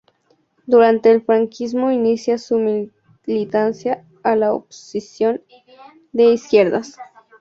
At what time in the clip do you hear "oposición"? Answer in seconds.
4.51-5.43